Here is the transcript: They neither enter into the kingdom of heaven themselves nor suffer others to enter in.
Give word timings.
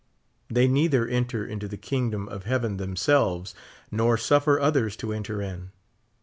They 0.49 0.67
neither 0.67 1.07
enter 1.07 1.45
into 1.45 1.67
the 1.67 1.77
kingdom 1.77 2.27
of 2.27 2.45
heaven 2.45 2.77
themselves 2.77 3.53
nor 3.91 4.17
suffer 4.17 4.59
others 4.59 4.95
to 4.95 5.13
enter 5.13 5.43
in. 5.43 5.69